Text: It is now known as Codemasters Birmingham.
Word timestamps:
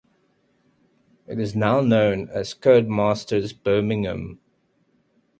It 1.27 1.39
is 1.39 1.55
now 1.55 1.79
known 1.81 2.27
as 2.29 2.55
Codemasters 2.55 3.53
Birmingham. 3.53 4.39